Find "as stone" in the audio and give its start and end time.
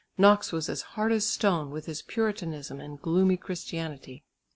1.11-1.69